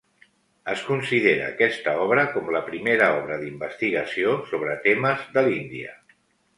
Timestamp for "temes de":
4.91-5.49